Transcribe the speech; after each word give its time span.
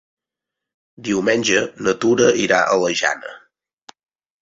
Diumenge 1.09 1.61
na 1.89 1.95
Tura 2.01 2.33
irà 2.47 2.65
a 2.75 2.83
la 2.87 2.93
Jana. 3.05 3.39